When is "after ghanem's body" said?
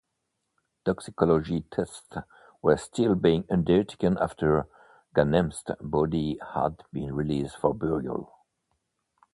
4.19-6.39